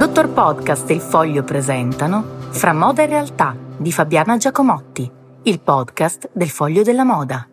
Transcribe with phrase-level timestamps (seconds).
[0.00, 5.10] Dottor Podcast e il Foglio presentano Fra moda e realtà di Fabiana Giacomotti,
[5.42, 7.46] il podcast del Foglio della Moda.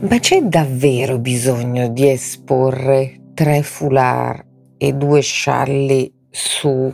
[0.00, 4.44] Ma c'è davvero bisogno di esporre tre foulard
[4.76, 6.92] e due scialli su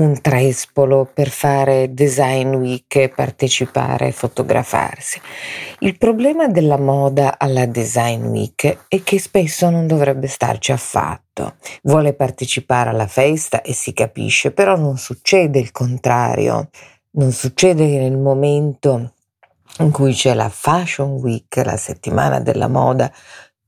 [0.00, 5.20] un trespolo per fare design week partecipare fotografarsi.
[5.80, 11.56] Il problema della moda alla design week è che spesso non dovrebbe starci affatto.
[11.82, 16.70] Vuole partecipare alla festa e si capisce, però non succede il contrario.
[17.12, 19.14] Non succede che nel momento
[19.78, 23.10] in cui c'è la Fashion Week, la settimana della moda,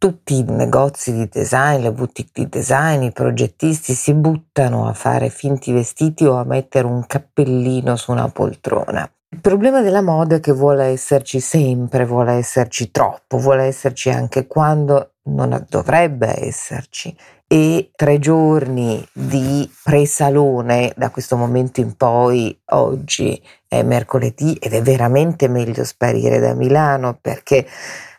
[0.03, 5.29] tutti i negozi di design, le boutique di design, i progettisti si buttano a fare
[5.29, 9.09] finti vestiti o a mettere un cappellino su una poltrona.
[9.29, 14.49] Il problema della moda è che vuole esserci sempre, vuole esserci troppo, vuole esserci anche
[14.49, 17.17] quando non dovrebbe esserci.
[17.47, 24.83] E tre giorni di pre-salone da questo momento in poi, oggi è mercoledì ed è
[24.83, 27.65] veramente meglio sparire da Milano perché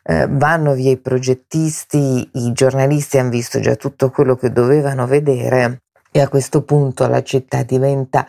[0.03, 5.83] eh, vanno via i progettisti, i giornalisti hanno visto già tutto quello che dovevano vedere
[6.11, 8.27] e a questo punto la città diventa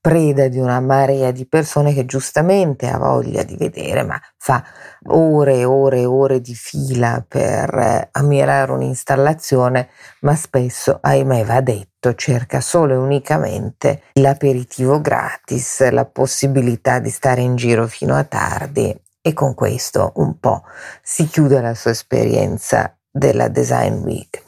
[0.00, 4.62] preda di una marea di persone che giustamente ha voglia di vedere, ma fa
[5.06, 9.88] ore e ore e ore di fila per eh, ammirare un'installazione,
[10.20, 17.40] ma spesso, ahimè, va detto, cerca solo e unicamente l'aperitivo gratis, la possibilità di stare
[17.40, 20.64] in giro fino a tardi e con questo un po'
[21.02, 24.42] si chiude la sua esperienza della Design Week.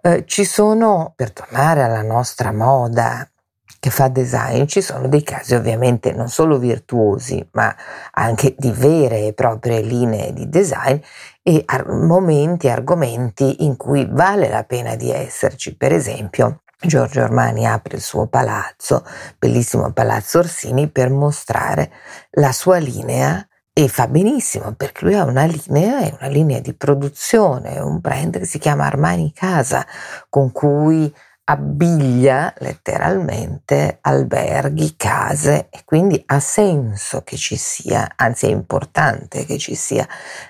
[0.00, 3.30] Eh, ci sono, per tornare alla nostra moda
[3.78, 7.72] che fa design, ci sono dei casi ovviamente non solo virtuosi, ma
[8.10, 10.98] anche di vere e proprie linee di design
[11.40, 15.76] e ar- momenti, argomenti in cui vale la pena di esserci.
[15.76, 19.04] Per esempio, Giorgio Armani apre il suo palazzo,
[19.38, 21.92] bellissimo palazzo Orsini, per mostrare
[22.30, 23.48] la sua linea
[23.78, 28.36] e fa benissimo perché lui ha una linea, è una linea di produzione, un brand
[28.36, 29.86] che si chiama Armani Casa,
[30.28, 38.50] con cui abbiglia letteralmente alberghi, case e quindi ha senso che ci sia, anzi è
[38.50, 40.04] importante che ci sia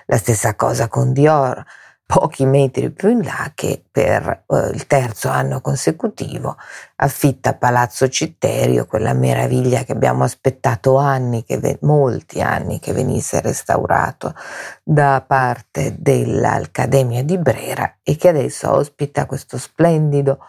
[0.07, 1.63] la stessa cosa con Dior
[2.11, 6.57] pochi metri più in là che per eh, il terzo anno consecutivo
[6.95, 14.33] affitta Palazzo Citterio, quella meraviglia che abbiamo aspettato anni, ve- molti anni che venisse restaurato
[14.81, 20.39] da parte dell'Accademia di Brera e che adesso ospita questo splendido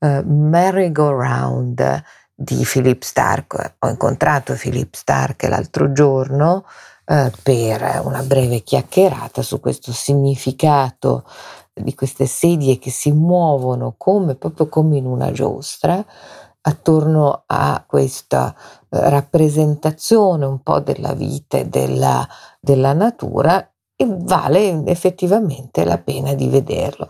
[0.00, 2.02] eh, merry-go-round
[2.36, 3.76] di Philip Stark.
[3.78, 6.66] Ho incontrato Philip Stark l'altro giorno
[7.06, 11.24] eh, per una breve chiacchierata su questo significato
[11.72, 16.04] di queste sedie che si muovono come, proprio come in una giostra
[16.60, 22.26] attorno a questa eh, rappresentazione un po' della vita e della,
[22.60, 27.08] della natura e vale effettivamente la pena di vederlo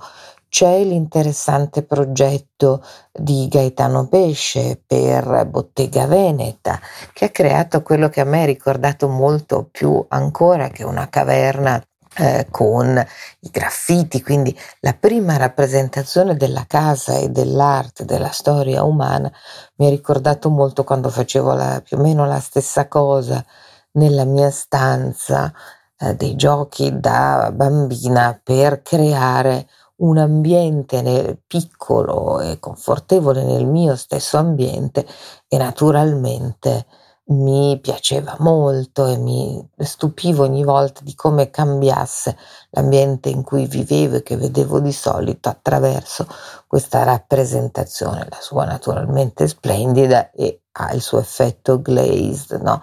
[0.57, 6.81] c'è l'interessante progetto di Gaetano Pesce per Bottega Veneta,
[7.13, 11.79] che ha creato quello che a me ha ricordato molto più ancora che una caverna
[12.15, 13.07] eh, con
[13.41, 19.31] i graffiti, quindi la prima rappresentazione della casa e dell'arte, della storia umana,
[19.75, 23.45] mi ha ricordato molto quando facevo la, più o meno la stessa cosa
[23.93, 25.53] nella mia stanza
[25.99, 34.37] eh, dei giochi da bambina per creare un ambiente piccolo e confortevole nel mio stesso
[34.37, 35.07] ambiente
[35.49, 36.87] e naturalmente
[37.29, 42.37] mi piaceva molto e mi stupivo ogni volta di come cambiasse
[42.71, 46.27] l'ambiente in cui vivevo e che vedevo di solito attraverso
[46.69, 52.81] questa rappresentazione, la sua naturalmente splendida e ha il suo effetto glazed, no?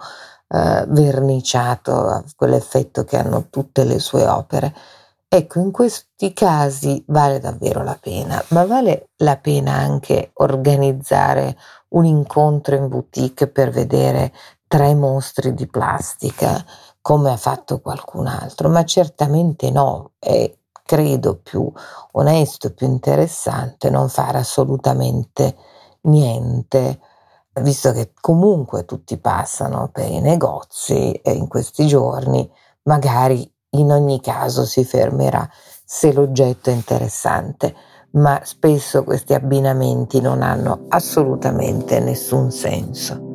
[0.48, 4.74] uh, verniciato, quell'effetto che hanno tutte le sue opere
[5.36, 11.56] Ecco, in questi casi vale davvero la pena, ma vale la pena anche organizzare
[11.88, 14.32] un incontro in boutique per vedere
[14.68, 16.64] tre mostri di plastica
[17.00, 21.68] come ha fatto qualcun altro, ma certamente no, è credo più
[22.12, 25.56] onesto, più interessante non fare assolutamente
[26.02, 27.00] niente,
[27.60, 32.48] visto che comunque tutti passano per i negozi in questi giorni
[32.84, 35.48] magari in ogni caso si fermerà
[35.84, 37.74] se l'oggetto è interessante,
[38.12, 43.33] ma spesso questi abbinamenti non hanno assolutamente nessun senso.